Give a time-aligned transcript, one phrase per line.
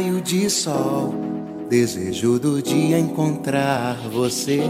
[0.00, 1.14] Raio de sol.
[1.68, 4.60] Desejo do dia encontrar você.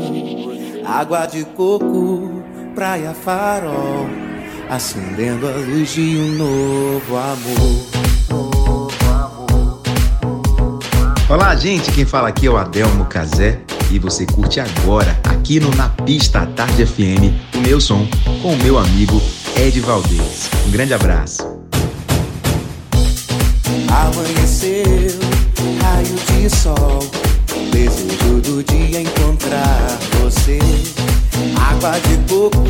[0.85, 2.43] Água de coco,
[2.75, 4.09] praia farol.
[4.69, 7.87] Acendendo a luz de um novo amor.
[11.29, 11.93] Olá, gente.
[11.93, 13.61] Quem fala aqui é o Adelmo Cazé.
[13.93, 18.07] E você curte agora, aqui no Na Pista à Tarde FM, o meu som
[18.43, 19.21] com o meu amigo
[19.57, 20.51] Ed Valdez.
[20.67, 21.61] Um grande abraço.
[23.91, 25.20] Amanheceu,
[25.83, 27.01] raio de sol.
[27.71, 30.59] Desejo do dia encontrar você.
[31.57, 32.65] Água de coco,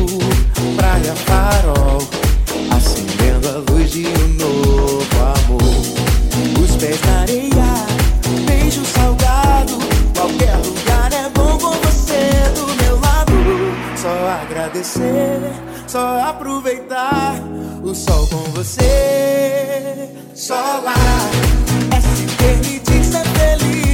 [0.75, 2.01] praia farol.
[2.75, 6.63] Acendendo a luz de um novo amor.
[6.63, 7.85] Os pés na areia,
[8.45, 9.77] beijo salgado.
[10.15, 13.33] Qualquer lugar é bom com você do meu lado.
[13.95, 14.09] Só
[14.41, 15.39] agradecer,
[15.87, 17.35] só aproveitar
[17.83, 20.09] o sol com você.
[20.33, 20.95] Só lá
[22.01, 22.80] se permitir
[23.11, 23.90] ser feliz.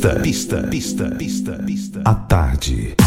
[0.00, 2.00] Pista, pista, pista, pista, pista.
[2.04, 2.99] À tarde.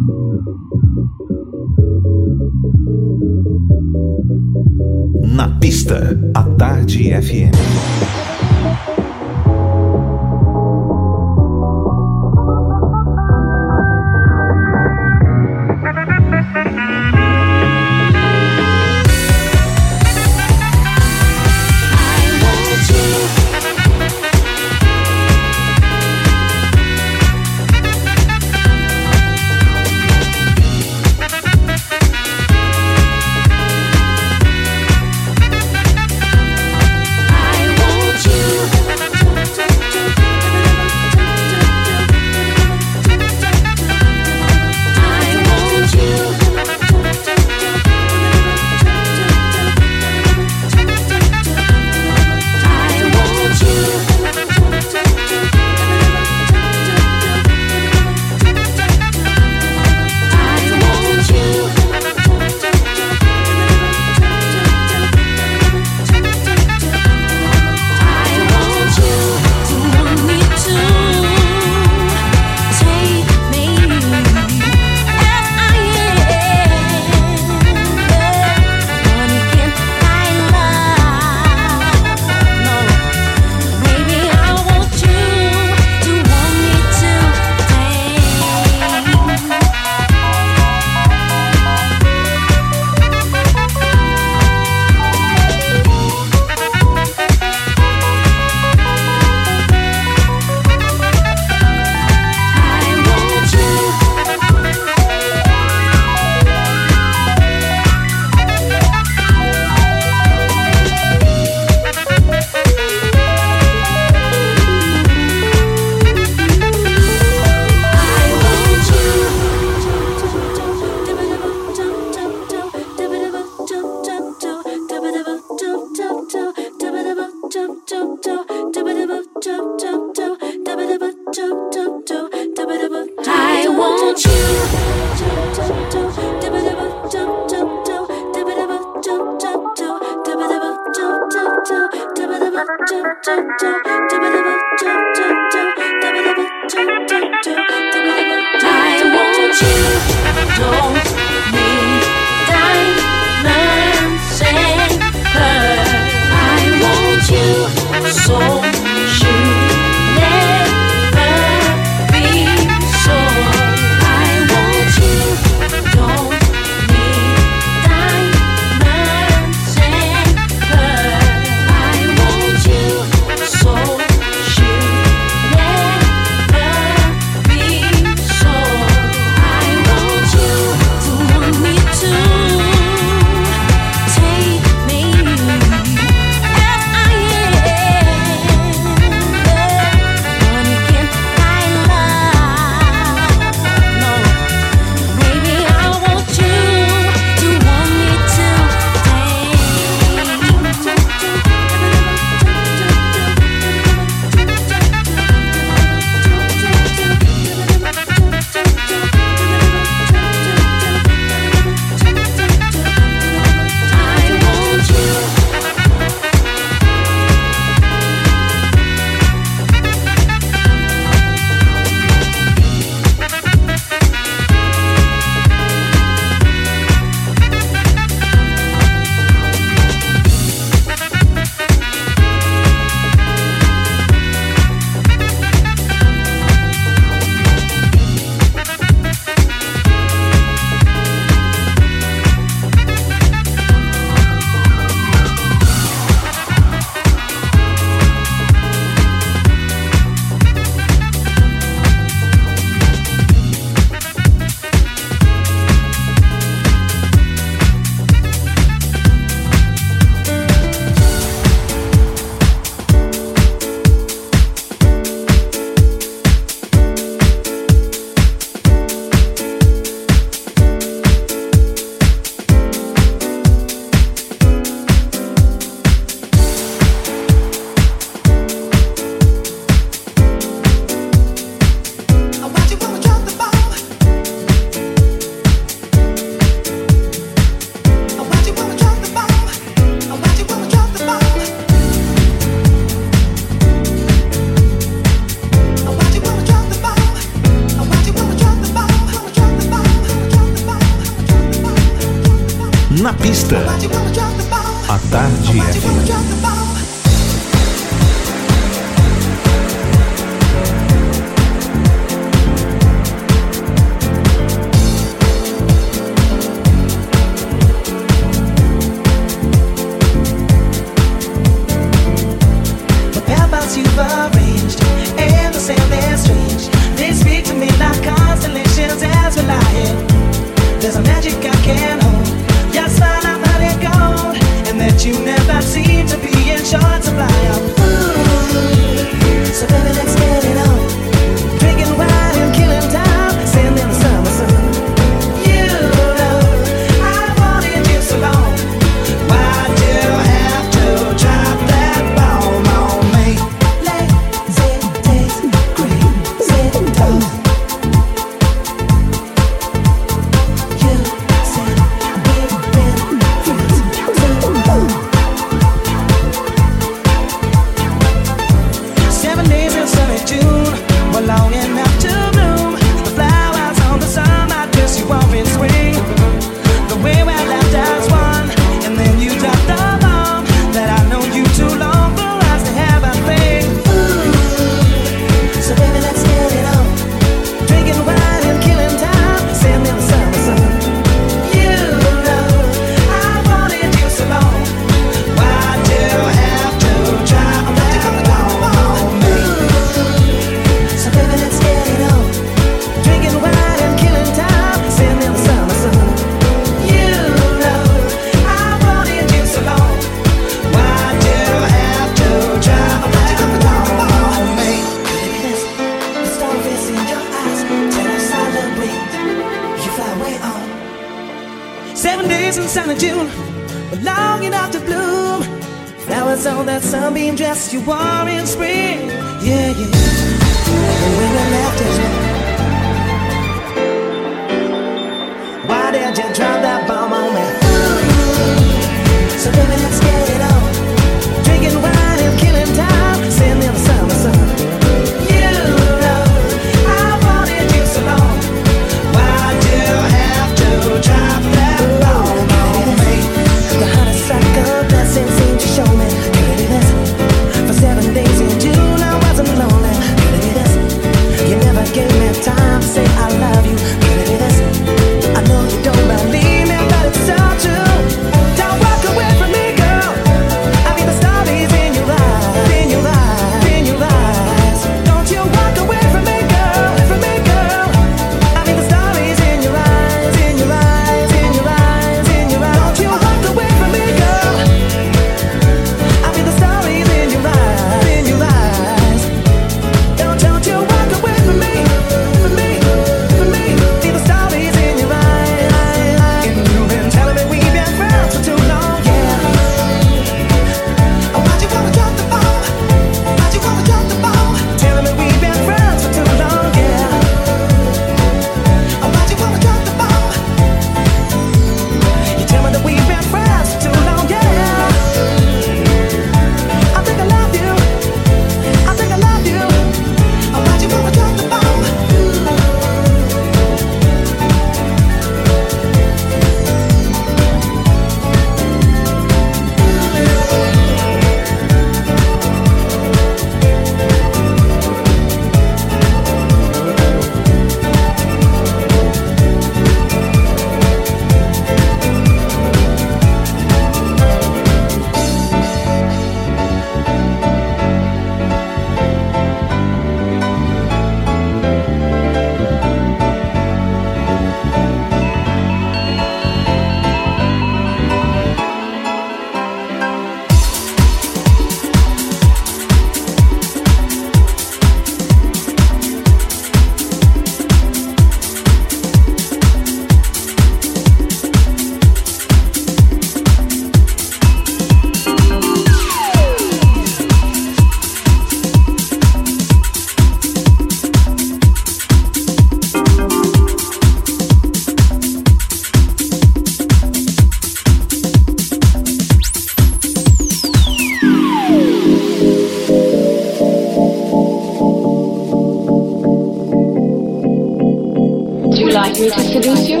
[598.88, 600.00] you like me to seduce you?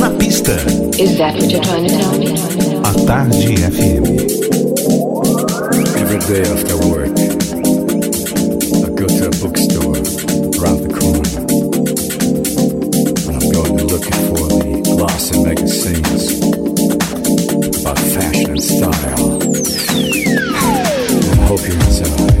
[0.00, 0.56] Na pista.
[0.98, 2.26] Is that what you're trying to tell me?
[2.82, 4.04] A tarde FM.
[6.02, 7.14] Every day after work,
[8.82, 9.98] I go to a bookstore
[10.58, 11.38] around the corner.
[13.26, 16.24] And I'm going to looking for the glossy magazines
[17.80, 19.38] about fashion and style.
[21.30, 22.35] I'm hoping it's uh,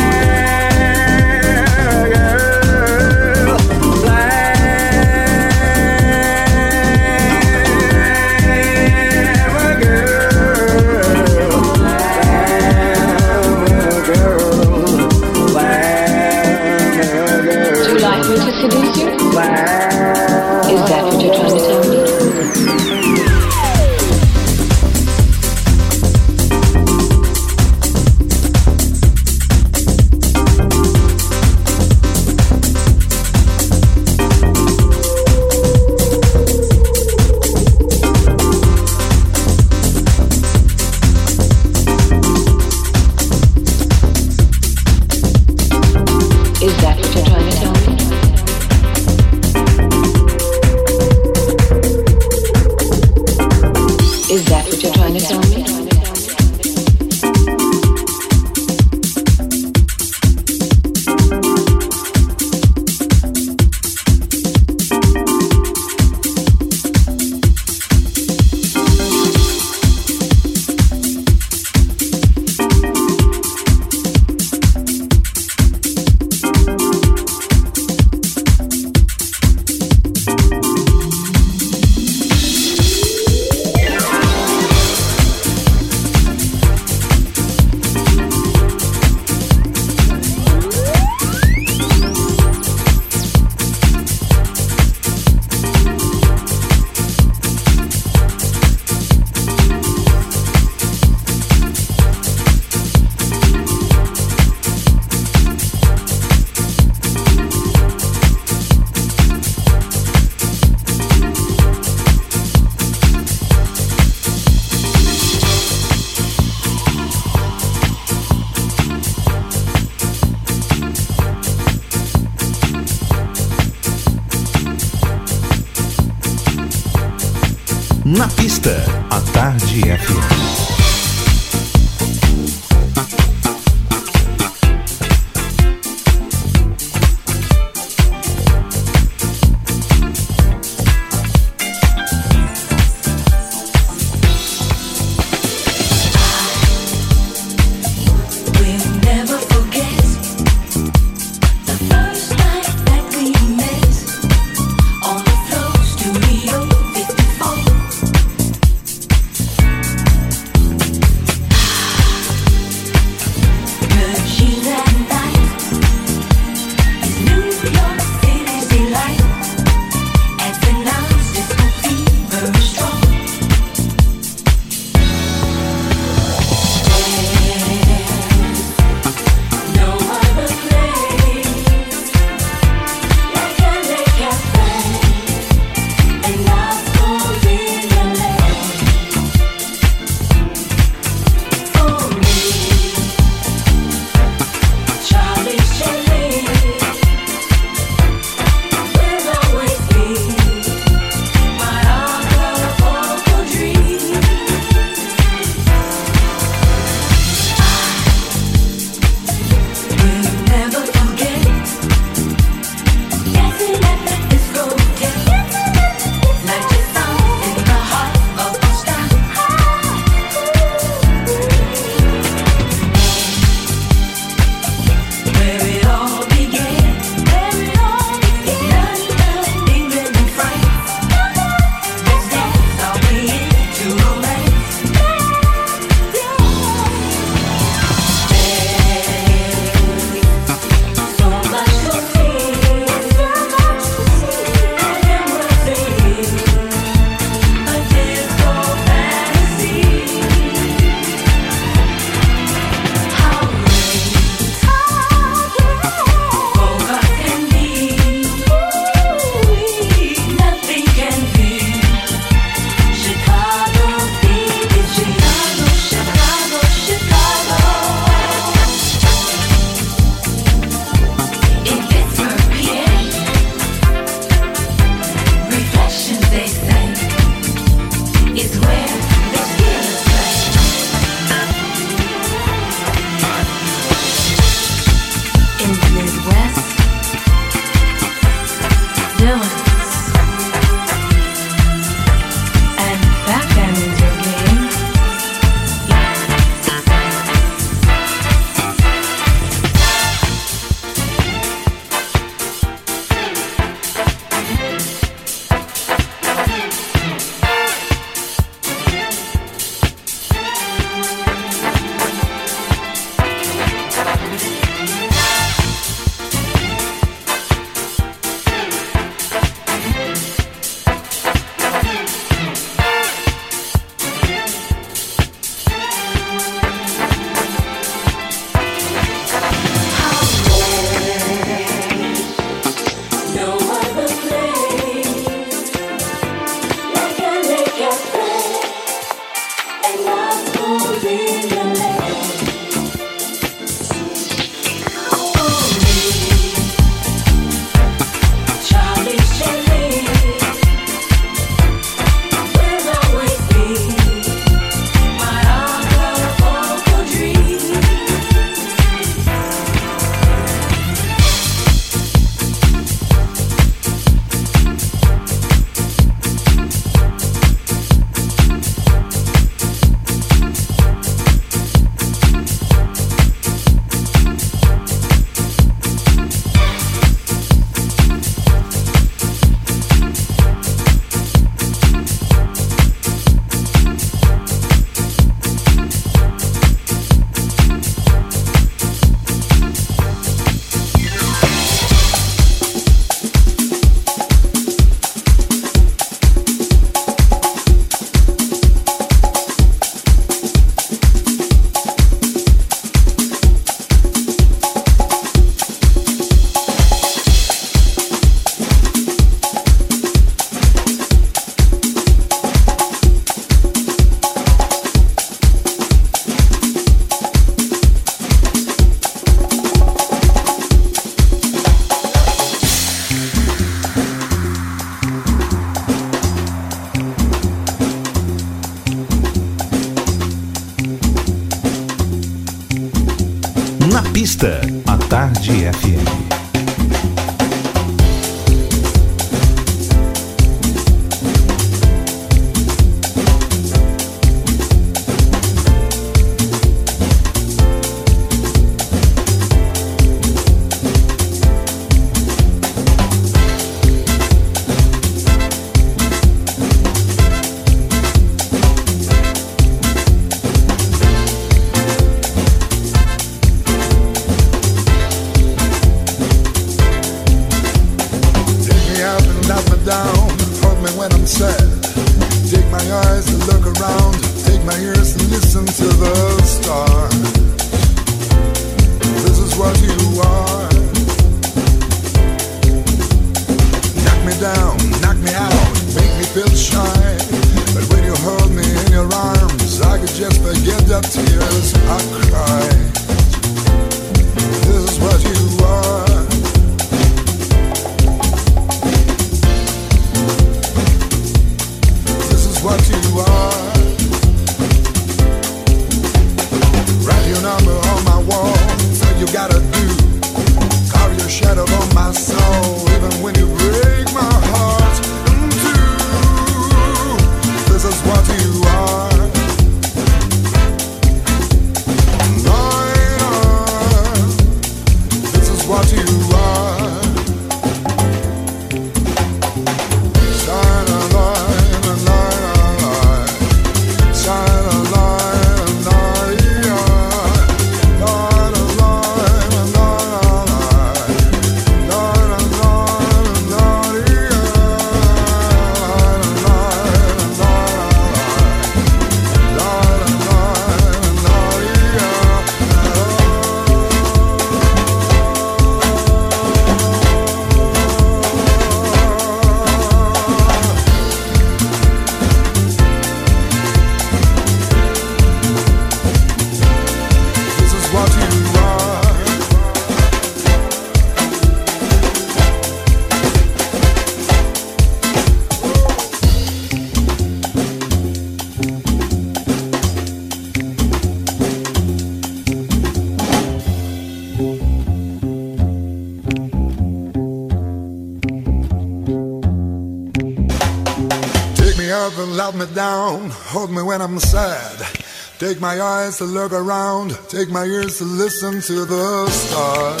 [595.38, 600.00] Take my eyes to look around, take my ears to listen to the stars.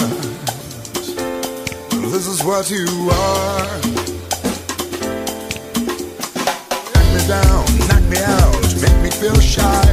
[2.12, 3.80] This is what you are.
[6.94, 9.83] Knock me down, knock me out, make me feel shy.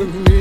[0.00, 0.39] with me.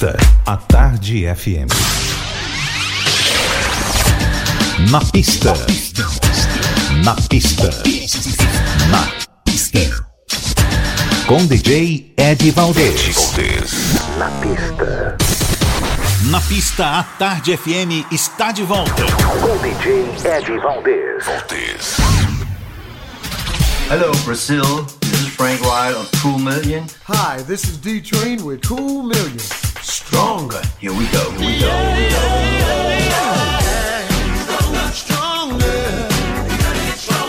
[0.00, 1.26] A Tarde
[17.42, 19.04] FM está de volta.
[19.40, 21.26] Com DJ Ed Valdez.
[21.26, 21.96] Valdez.
[23.90, 24.86] Hello, Brazil.
[25.00, 26.86] This is Frank Wright of Cool Million.
[27.08, 29.67] Hi, this is D Train with Cool Million.
[29.82, 30.62] Stronger.
[30.78, 31.30] Here we go.
[31.30, 31.70] Here we go.
[31.70, 32.48] Here we go.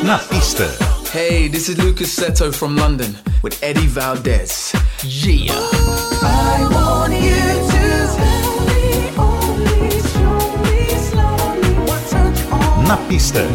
[0.04, 0.68] Na pista.
[1.12, 4.74] Hey, this is Lucas Seto from London with Eddie Valdez.
[5.04, 5.54] Yeah.
[6.22, 8.00] I want you to
[12.88, 13.48] Na pista.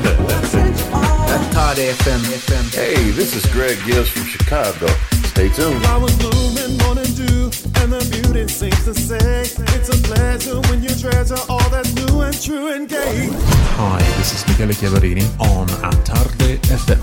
[1.55, 2.75] Tarde FM.
[2.75, 4.89] Hey, this is Greg Gibbs from Chicago.
[5.35, 5.85] Stay tuned.
[5.87, 7.51] I was blooming, morning dew,
[7.83, 9.41] and the beauty seems to say
[9.75, 13.31] it's a pleasure when you treasure all that's new and true and gay.
[13.75, 17.03] Hi, this is Michele Chiavarini on A Tarde FM.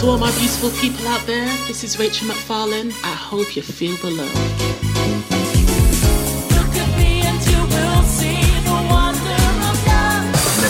[0.00, 2.92] To all my beautiful people out there, this is Rachel McFarlane.
[3.04, 4.87] I hope you feel the love.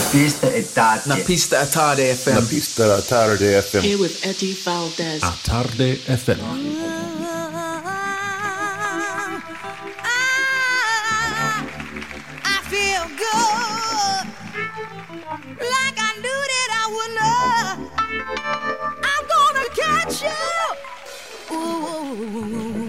[0.09, 1.01] pista è tarde.
[1.05, 2.33] La pista è tarde FM.
[2.33, 3.79] La pista è tarde FM.
[3.79, 5.21] Here with Eddie Valdez.
[5.21, 6.39] A tarde FM.
[12.43, 14.25] I feel good.
[15.59, 17.91] Like I knew that I would know.
[19.03, 21.55] I'm gonna catch you.
[21.55, 22.88] Ooh.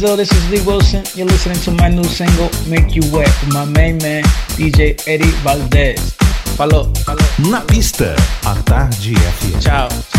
[0.00, 1.04] though, this is Lee Wilson.
[1.14, 4.22] You're listening to my new single, Make You Wet, with my main man,
[4.56, 6.14] DJ Eddie Valdez.
[6.56, 7.50] Falou, falou.
[7.50, 8.14] Na pista,
[8.44, 10.17] a tarde é Tchau.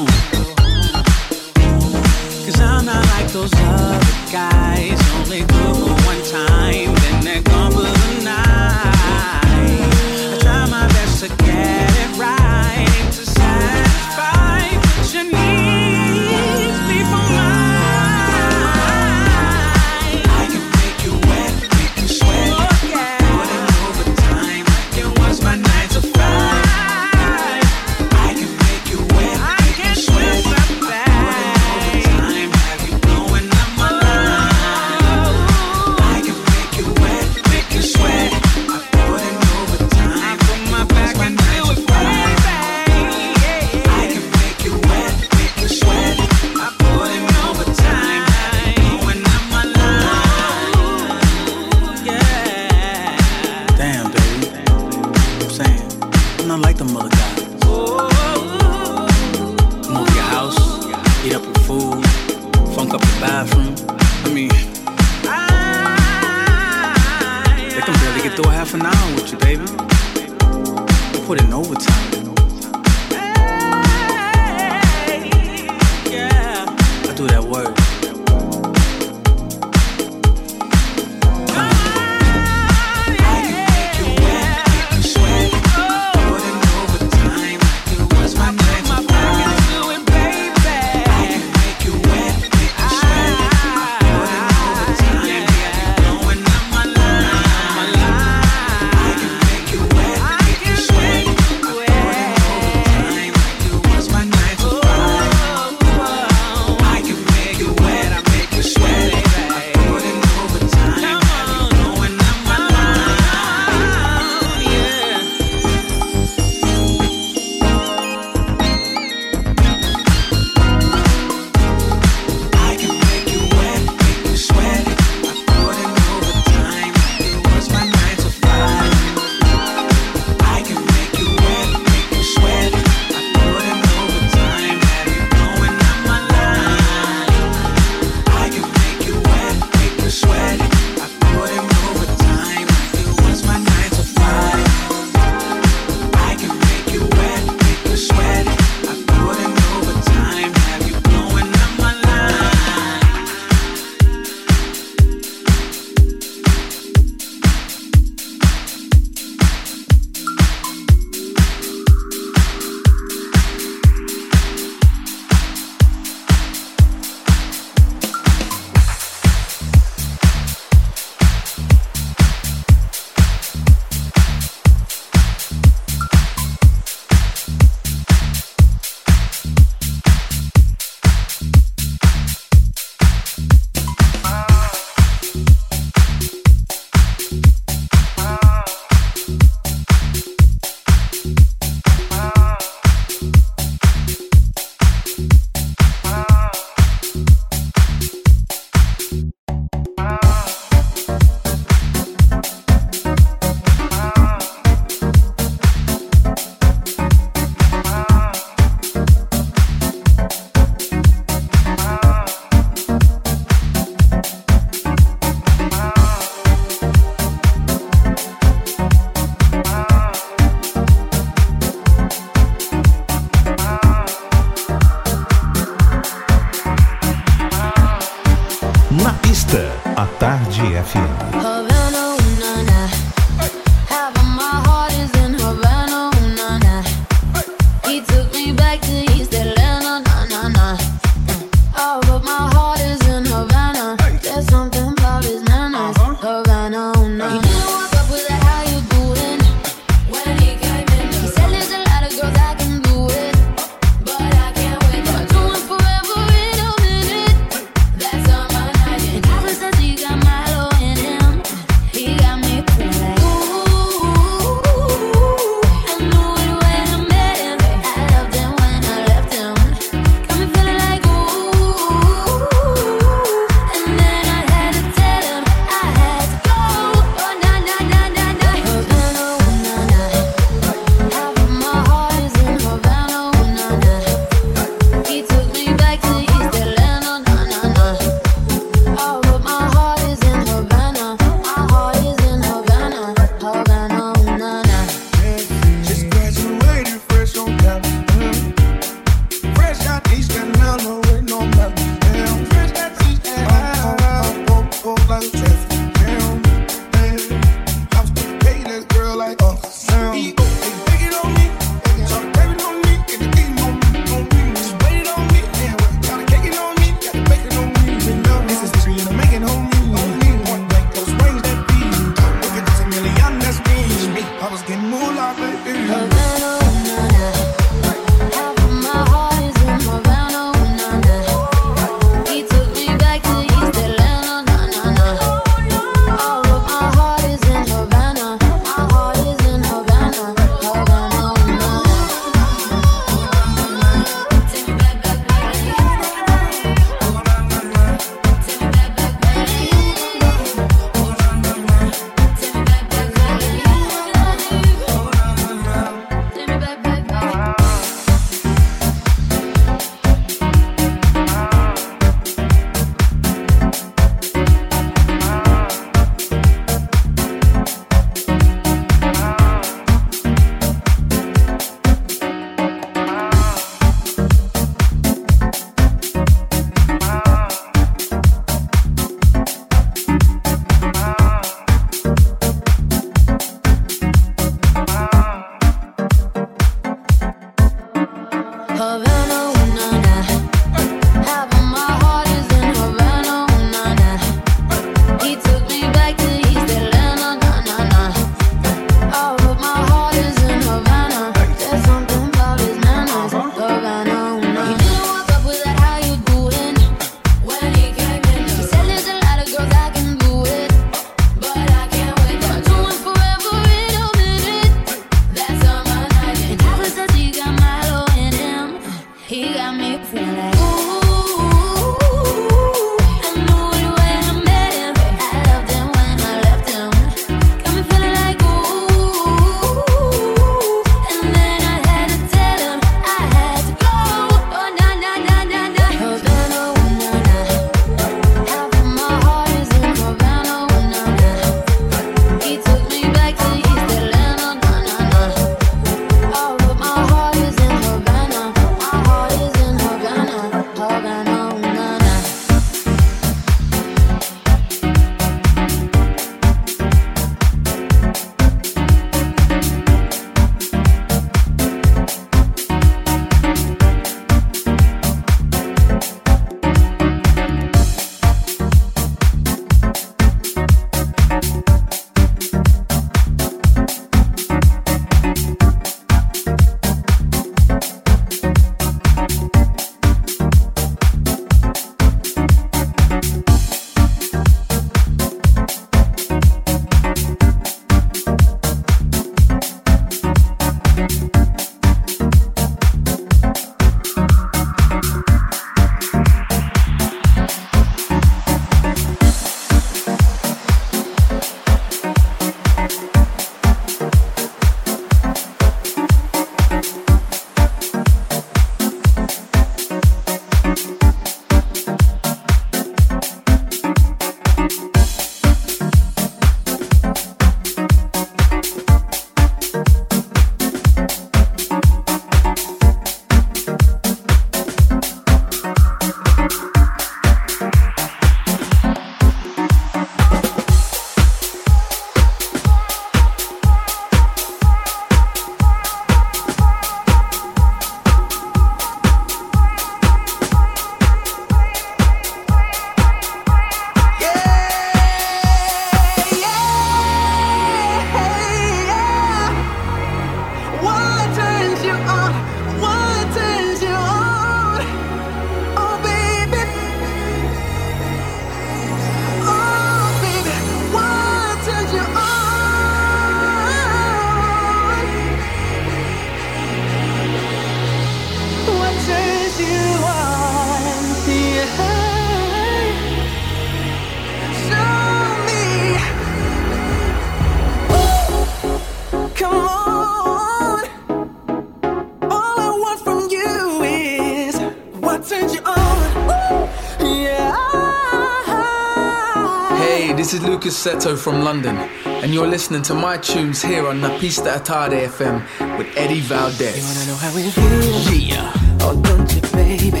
[590.70, 591.76] Seto from London,
[592.06, 595.42] and you're listening to my tunes here on La Pista Atarde FM
[595.76, 596.76] with Eddie Valdez.
[596.76, 598.28] You wanna know how it feels?
[598.28, 598.52] Yeah.
[598.80, 600.00] Oh, don't you, baby?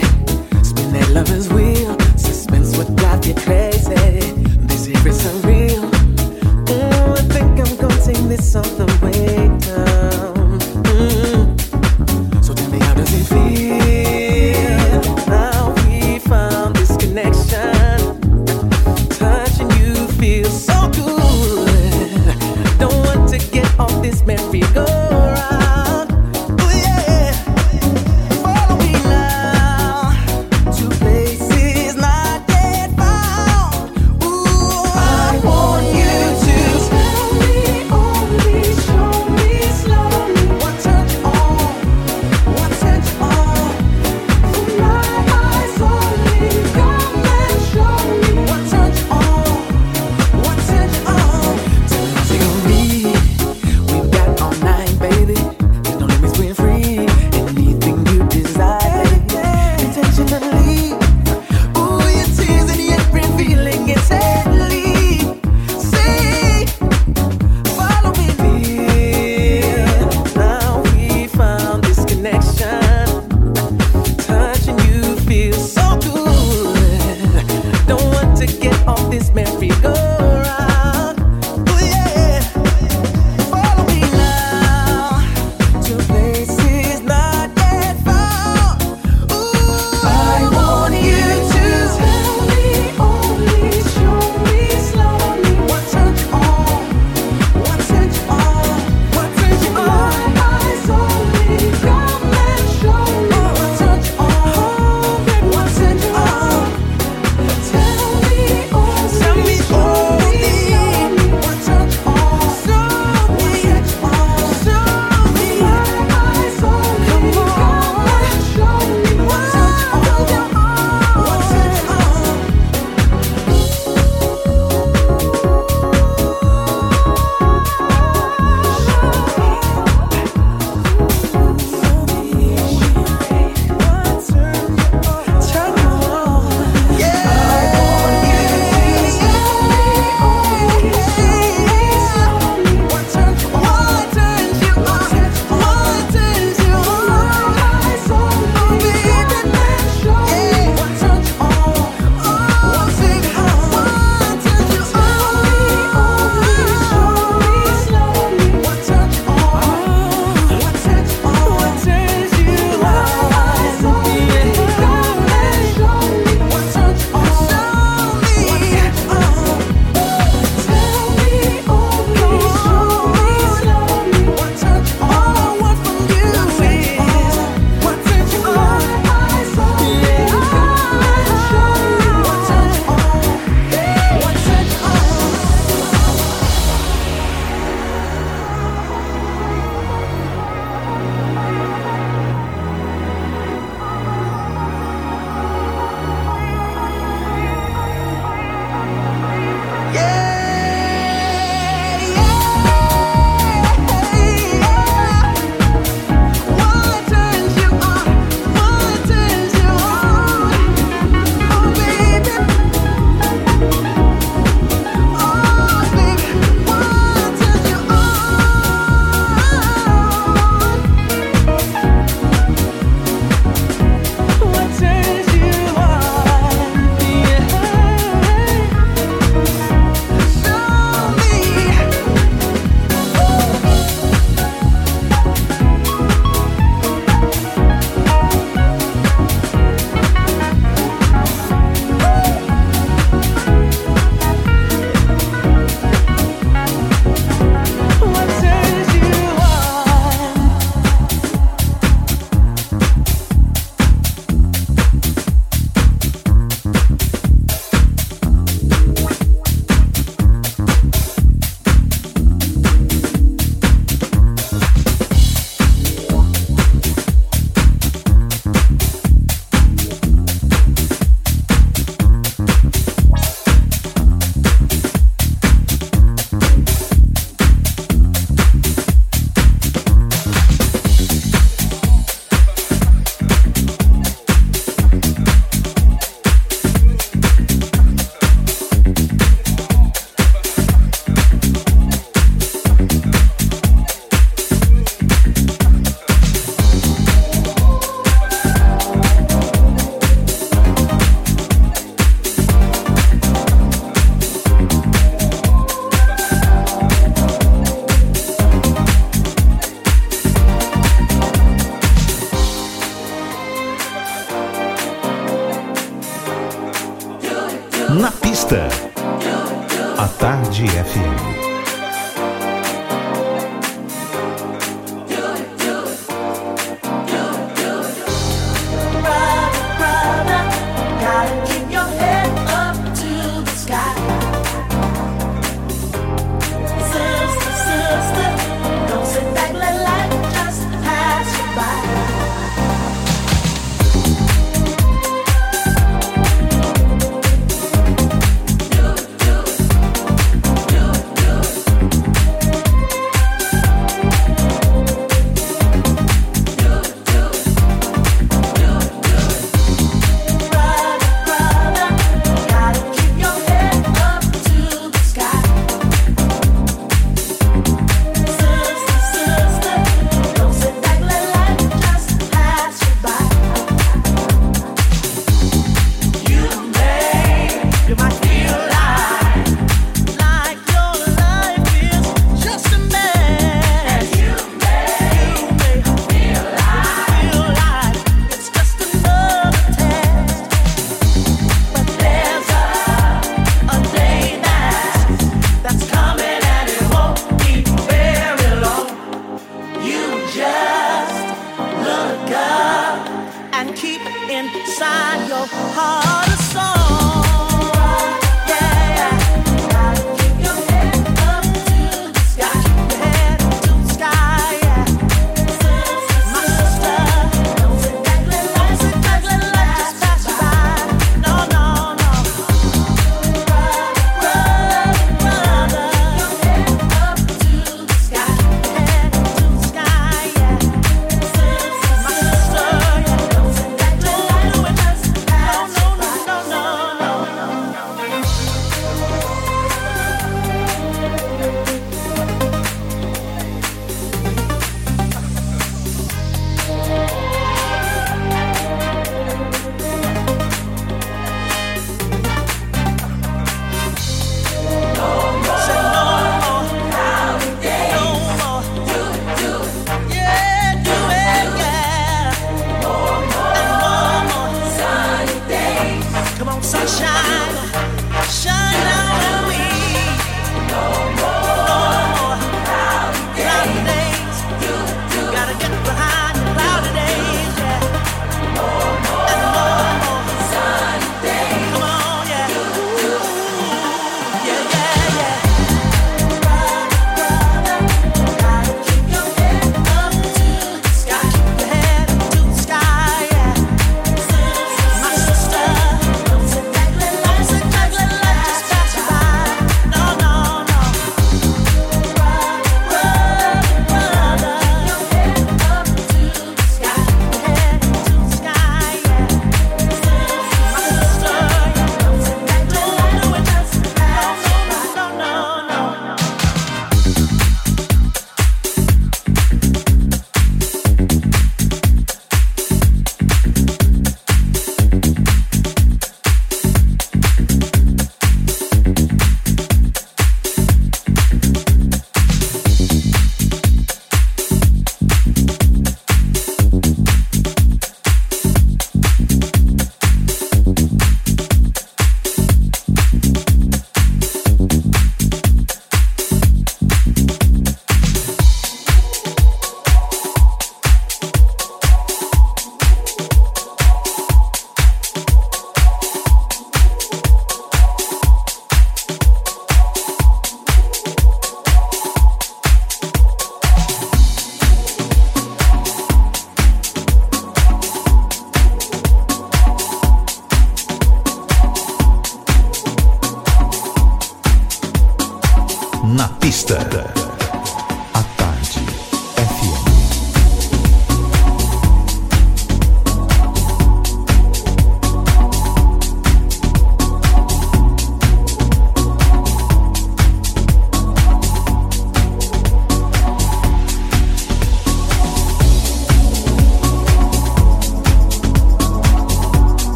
[0.62, 1.98] Spin that lover's wheel.
[2.16, 3.94] Suspense would drive you crazy.
[4.68, 5.90] This here is surreal.
[6.66, 8.89] Mm, I think I'm gonna take this the